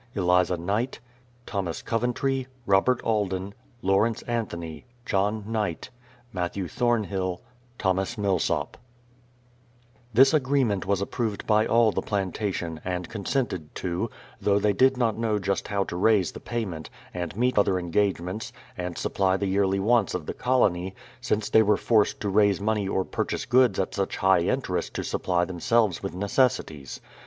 [0.15, 0.99] Newbald John Knight
[1.45, 2.49] John Revell
[3.05, 3.53] Thomas Heath
[3.83, 4.71] Matthew Thornhill
[5.05, 7.39] Peter Gudburn Joseph Tilden
[7.77, 8.77] Thomas Millsop
[10.11, 14.09] This agreement was approved by all the plantation, and consented to,
[14.41, 18.51] though they did not know just how to raise the payment, and meet other engagements,
[18.75, 22.87] and supply the yearly wants of the colony, since they were forced to raise money
[22.87, 26.99] or purchase goods at such high interest to supply themselves with necessities.